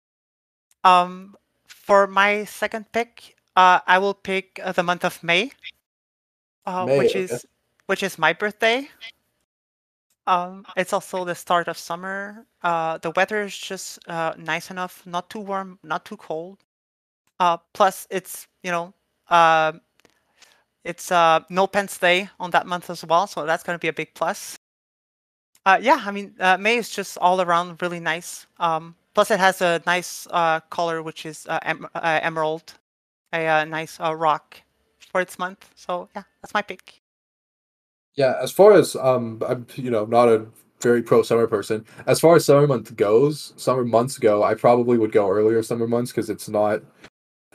[0.85, 1.35] Um,
[1.67, 5.51] for my second pick, uh, I will pick uh, the month of May,
[6.65, 7.27] uh, May, which okay.
[7.27, 7.45] is
[7.87, 8.87] which is my birthday.
[10.27, 12.45] Um, it's also the start of summer.
[12.63, 16.63] Uh, the weather is just uh, nice enough, not too warm, not too cold.
[17.37, 18.93] Uh, plus, it's you know,
[19.27, 19.73] uh,
[20.83, 23.87] it's uh, no Pence Day on that month as well, so that's going to be
[23.87, 24.57] a big plus.
[25.65, 28.47] Uh, yeah, I mean, uh, May is just all around really nice.
[28.59, 32.73] Um, plus, it has a nice uh, color, which is uh, em- uh, emerald,
[33.31, 34.59] a nice rock
[35.11, 35.69] for its month.
[35.75, 37.01] So yeah, that's my pick.
[38.15, 40.45] Yeah, as far as um, I'm you know not a
[40.81, 41.85] very pro summer person.
[42.07, 45.87] As far as summer month goes, summer months go, I probably would go earlier summer
[45.87, 46.81] months because it's not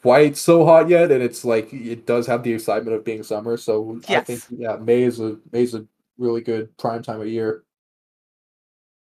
[0.07, 3.57] quite so hot yet, and it's like it does have the excitement of being summer.
[3.57, 5.85] So I think yeah, May is a May is a
[6.17, 7.65] really good prime time of year.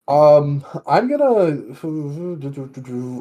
[0.08, 1.58] Um, I'm gonna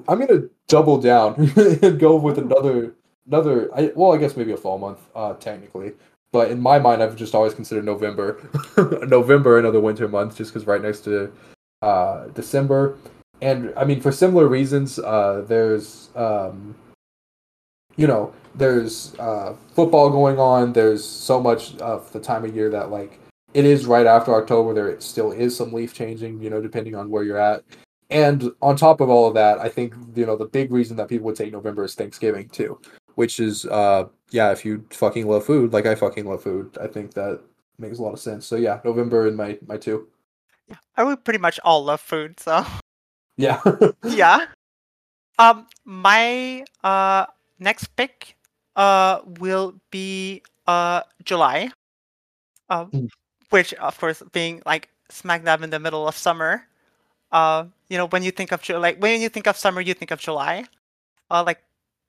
[0.07, 2.95] I'm gonna double down and go with another
[3.27, 3.69] another.
[3.75, 5.91] I well, I guess maybe a fall month, uh, technically.
[6.31, 8.49] But in my mind, I've just always considered November,
[9.07, 11.33] November another winter month, just because right next to
[11.81, 12.95] uh, December,
[13.41, 14.99] and I mean for similar reasons.
[14.99, 16.73] Uh, there's um,
[17.97, 20.73] you know, there's uh, football going on.
[20.73, 23.19] There's so much of the time of year that like
[23.53, 24.73] it is right after October.
[24.73, 27.63] There still is some leaf changing, you know, depending on where you're at.
[28.09, 31.09] And on top of all of that, I think you know the big reason that
[31.09, 32.79] people would take November is Thanksgiving too,
[33.15, 36.87] which is uh yeah, if you fucking love food, like I fucking love food, I
[36.87, 37.41] think that
[37.77, 38.45] makes a lot of sense.
[38.45, 40.07] So yeah, November and my my two.
[40.67, 42.39] Yeah, I would pretty much all love food.
[42.39, 42.65] So
[43.35, 43.61] Yeah.
[44.03, 44.47] yeah.
[45.39, 47.25] Um, my uh
[47.59, 48.35] next pick
[48.75, 51.69] uh will be uh July.
[52.69, 53.07] Um, Mm.
[53.49, 56.67] which of course being like smack dab in the middle of summer.
[57.31, 60.11] Uh, you know when you think of like when you think of summer, you think
[60.11, 60.65] of July.
[61.31, 61.63] Uh, like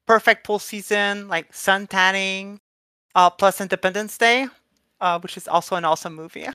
[0.07, 2.61] perfect pool season, like sun tanning,
[3.15, 4.47] uh, plus Independence Day,
[5.01, 6.47] uh, which is also an awesome movie.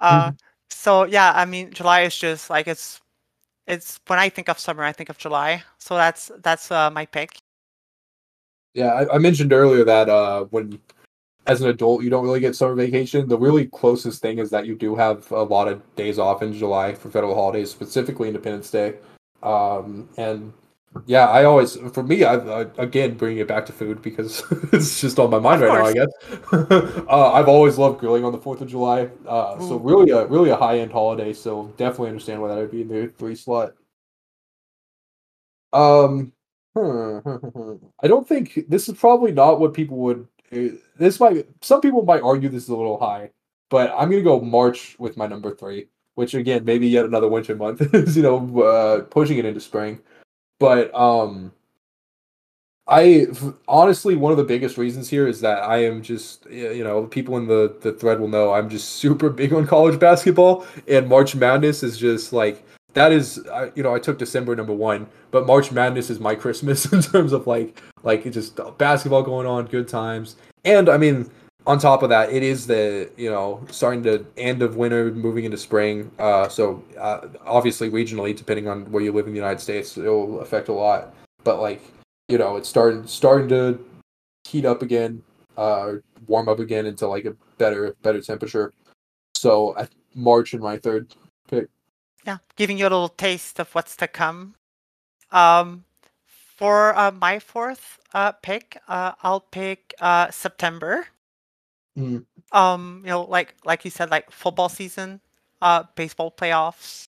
[0.00, 0.32] Uh,
[0.70, 3.00] so yeah, I mean July is just like it's
[3.66, 5.64] it's when I think of summer, I think of July.
[5.78, 7.41] So that's that's uh, my pick.
[8.74, 10.80] Yeah, I, I mentioned earlier that uh, when,
[11.46, 13.28] as an adult, you don't really get summer vacation.
[13.28, 16.52] The really closest thing is that you do have a lot of days off in
[16.52, 18.94] July for federal holidays, specifically Independence Day.
[19.42, 20.52] Um, and
[21.06, 24.42] yeah, I always, for me, I, I again bringing it back to food because
[24.72, 25.86] it's just on my mind Of right now.
[25.86, 26.52] I guess
[27.08, 29.08] uh, I've always loved grilling on the Fourth of July.
[29.26, 31.32] Uh, so really, a really a high end holiday.
[31.32, 33.74] So definitely understand why that would be in the three slot.
[35.72, 36.32] Um,
[36.76, 37.18] Hmm.
[38.02, 40.26] I don't think this is probably not what people would.
[40.52, 43.30] uh, This might some people might argue this is a little high,
[43.70, 47.54] but I'm gonna go March with my number three, which again maybe yet another winter
[47.54, 50.00] month is you know uh, pushing it into spring,
[50.58, 51.52] but um,
[52.88, 53.26] I
[53.68, 57.36] honestly one of the biggest reasons here is that I am just you know people
[57.36, 61.34] in the the thread will know I'm just super big on college basketball and March
[61.36, 62.64] Madness is just like
[62.94, 66.34] that is I, you know I took December number one, but March Madness is my
[66.34, 70.96] Christmas in terms of like like it just basketball going on, good times, and I
[70.96, 71.30] mean
[71.66, 75.44] on top of that, it is the you know starting to end of winter, moving
[75.44, 76.10] into spring.
[76.18, 80.40] Uh, so uh, obviously regionally, depending on where you live in the United States, it'll
[80.40, 81.14] affect a lot.
[81.44, 81.82] But like
[82.28, 83.84] you know, it's starting starting to
[84.44, 85.22] heat up again,
[85.56, 85.94] uh,
[86.26, 88.72] warm up again into like a better better temperature.
[89.36, 89.76] So
[90.14, 91.14] March in my third
[92.26, 94.54] Yeah, giving you a little taste of what's to come.
[95.30, 95.84] Um,
[96.26, 101.06] for uh, my fourth uh, pick, uh, I'll pick uh, September.
[101.98, 102.24] Mm.
[102.52, 105.20] Um, you know, like like you said, like football season,
[105.60, 107.06] uh, baseball playoffs,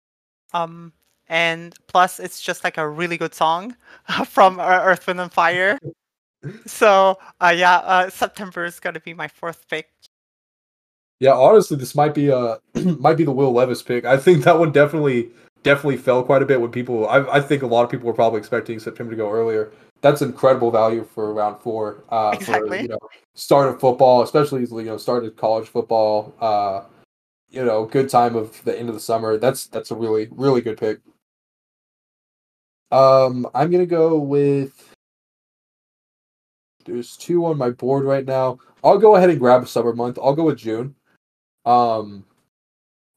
[0.54, 0.92] um,
[1.30, 3.76] and plus it's just like a really good song
[4.26, 5.78] from Earth, Wind, and Fire.
[6.66, 9.90] So uh, yeah, uh, September is gonna be my fourth pick.
[11.20, 12.60] Yeah, honestly, this might be a
[13.00, 14.06] might be the Will Levis pick.
[14.06, 15.32] I think that one definitely
[15.64, 17.08] definitely fell quite a bit when people.
[17.10, 19.72] I I think a lot of people were probably expecting September to go earlier.
[20.02, 22.04] That's incredible value for round four.
[22.10, 22.82] Uh, For, Exactly.
[22.82, 23.00] you know,
[23.34, 26.36] start of football, especially you know start of college football.
[26.40, 26.84] Uh,
[27.50, 29.38] you know, good time of the end of the summer.
[29.38, 31.00] That's that's a really really good pick.
[32.92, 34.94] Um, I'm gonna go with.
[36.86, 38.60] There's two on my board right now.
[38.82, 40.18] I'll go ahead and grab a summer month.
[40.22, 40.96] I'll go with June.
[41.68, 42.24] Um,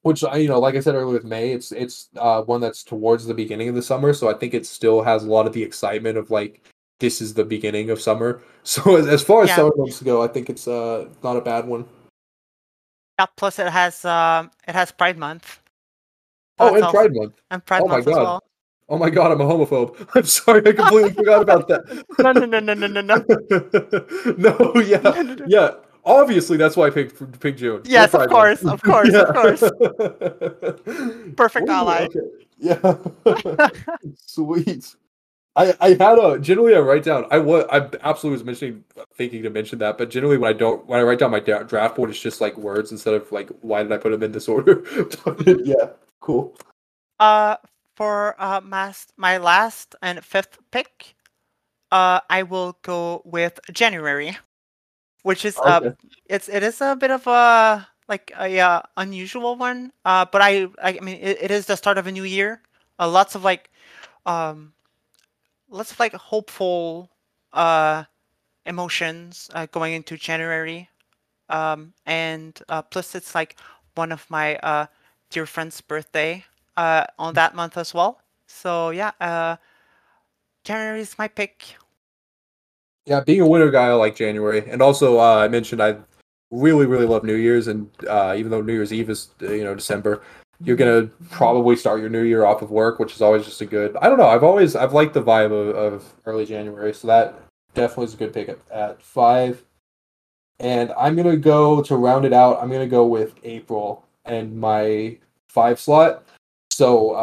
[0.03, 2.83] which I, you know, like I said earlier with May, it's it's uh one that's
[2.83, 5.53] towards the beginning of the summer, so I think it still has a lot of
[5.53, 6.63] the excitement of like
[6.99, 8.43] this is the beginning of summer.
[8.63, 9.57] So as, as far as Yeah.
[9.57, 11.87] summer months go, I think it's uh not a bad one.
[13.19, 15.61] Yeah, plus it has um, it has Pride Month.
[16.59, 17.35] Oh, and also- Pride Month.
[17.51, 18.23] and Pride Oh my Month as God.
[18.23, 18.43] well.
[18.91, 19.95] Oh my god, I'm a homophobe.
[20.15, 22.05] I'm sorry, I completely forgot about that.
[22.19, 23.17] No, no, no, no, no, no, no.
[24.37, 25.71] no, yeah, yeah.
[26.05, 27.83] Obviously, that's why I picked picked June.
[27.85, 29.61] Yes, of course, of course, of course.
[31.37, 32.07] Perfect ally.
[32.07, 32.21] Okay.
[32.59, 32.97] Yeah.
[34.17, 34.95] Sweet.
[35.57, 38.85] I, I had a generally I write down I was I absolutely was mentioning
[39.17, 41.65] thinking to mention that but generally when I don't when I write down my da-
[41.65, 44.31] draft board it's just like words instead of like why did I put them in
[44.31, 44.85] this order
[45.65, 45.91] yeah
[46.21, 46.57] cool
[47.19, 47.57] Uh,
[47.97, 51.15] for uh, mas- my last and fifth pick,
[51.93, 54.39] uh, I will go with January,
[55.23, 55.81] which is uh,
[56.27, 59.93] it's it is a bit of a like a uh, unusual one.
[60.05, 62.63] Uh, but I I mean it, it is the start of a new year.
[62.99, 63.71] Uh, lots of like
[64.27, 64.73] um,
[65.69, 67.11] lots of like hopeful
[67.53, 68.05] uh
[68.67, 70.89] emotions uh, going into January.
[71.49, 73.59] Um, and uh, plus it's like
[73.95, 74.87] one of my uh
[75.31, 76.45] dear friend's birthday
[76.77, 78.21] uh on that month as well.
[78.47, 79.57] So yeah, uh,
[80.65, 81.77] January is my pick.
[83.07, 85.97] Yeah, being a winter guy, I like January, and also uh, I mentioned I
[86.51, 89.65] really, really love New Year's, and uh, even though New Year's Eve is uh, you
[89.65, 90.23] know December,
[90.63, 93.67] you're gonna probably start your New Year off of work, which is always just a
[93.67, 93.97] good.
[93.97, 94.29] I don't know.
[94.29, 97.35] I've always I've liked the vibe of, of early January, so that
[97.75, 99.65] definitely is a good pick at, at five.
[100.59, 102.63] And I'm gonna go to round it out.
[102.63, 105.17] I'm gonna go with April and my
[105.49, 106.25] five slot.
[106.71, 107.17] So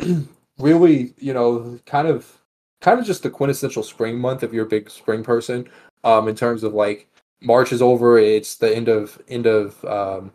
[0.00, 0.28] um,
[0.58, 2.38] really, you know, kind of
[2.80, 5.68] kind of just the quintessential spring month if you're a big spring person.
[6.04, 7.08] Um, in terms of like
[7.40, 10.32] March is over, it's the end of end of um,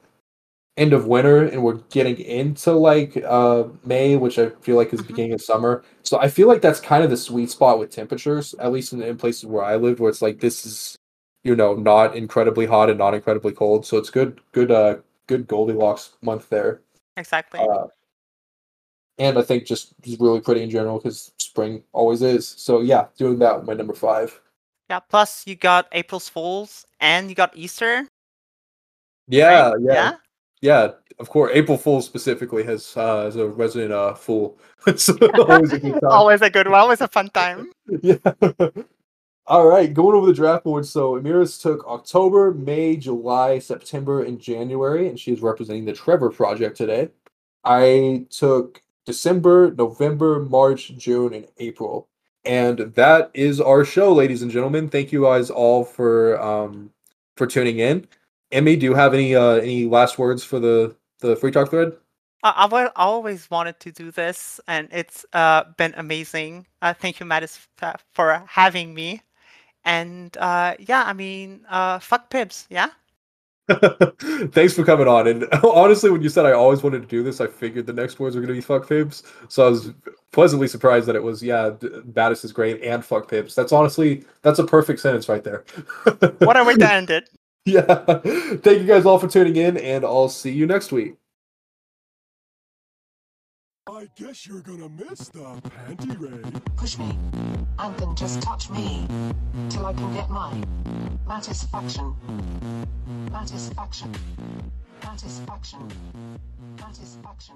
[0.77, 5.01] end of winter, and we're getting into like uh May, which I feel like is
[5.01, 5.07] Mhm.
[5.07, 5.83] beginning of summer.
[6.03, 9.01] So I feel like that's kind of the sweet spot with temperatures, at least in,
[9.01, 10.97] in places where I live, where it's like this is
[11.43, 13.85] you know not incredibly hot and not incredibly cold.
[13.85, 16.81] So it's good, good, uh, good Goldilocks month there.
[17.17, 17.59] Exactly.
[17.59, 17.87] Uh,
[19.17, 22.47] and I think just just really pretty in general because spring always is.
[22.47, 24.39] So yeah, doing that with my number five.
[24.89, 24.99] yeah.
[24.99, 28.07] Plus you got April's Fools and you got Easter.
[29.27, 29.79] Yeah, right?
[29.81, 30.13] yeah,
[30.61, 30.91] yeah.
[31.19, 34.57] Of course, April Fool specifically has uh, as a resident uh, fool.
[34.87, 36.09] it's always a good time.
[36.09, 36.79] Always a good one.
[36.79, 37.71] Always a fun time.
[38.01, 38.17] yeah.
[39.45, 40.85] All right, going over the draft board.
[40.85, 46.29] So Emiras took October, May, July, September, and January, and she is representing the Trevor
[46.29, 47.09] Project today.
[47.65, 52.07] I took December, November, March, June, and April.
[52.45, 54.89] And that is our show, ladies and gentlemen.
[54.89, 56.91] Thank you guys all for um
[57.37, 58.07] for tuning in.
[58.51, 61.93] Emmy, do you have any uh any last words for the the free talk thread?
[62.43, 66.67] I, I've always wanted to do this, and it's uh, been amazing.
[66.81, 67.65] Uh, thank you, Matis,
[68.11, 69.21] for having me.
[69.85, 72.89] And uh, yeah, I mean, uh, fuck Pibs, yeah?
[74.51, 75.27] Thanks for coming on.
[75.27, 78.19] And honestly, when you said I always wanted to do this, I figured the next
[78.19, 79.23] words were going to be fuck fibs.
[79.47, 79.91] So I was
[80.31, 83.55] pleasantly surprised that it was, yeah, Matis is great and fuck pibs.
[83.55, 85.63] That's honestly, that's a perfect sentence right there.
[86.39, 87.29] What a way to end it.
[87.65, 87.81] yeah.
[87.95, 91.15] Thank you guys all for tuning in, and I'll see you next week.
[94.03, 95.39] I guess you're gonna miss the
[95.87, 96.61] panty raid.
[96.75, 97.17] Push me,
[97.79, 99.07] and then just touch me,
[99.69, 100.61] till I can get my
[101.25, 102.13] satisfaction.
[103.31, 104.13] Satisfaction.
[105.01, 105.89] Satisfaction.
[106.77, 107.55] Satisfaction.